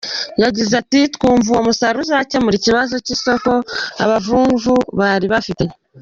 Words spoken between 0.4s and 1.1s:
Yagize ati